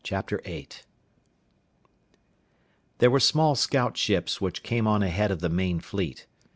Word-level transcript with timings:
8 0.03 0.83
There 2.97 3.11
were 3.11 3.19
small 3.19 3.53
scout 3.53 3.97
ships 3.97 4.41
which 4.41 4.63
came 4.63 4.87
on 4.87 5.03
ahead 5.03 5.29
of 5.29 5.41
the 5.41 5.47
main 5.49 5.79
fleet. 5.79 6.25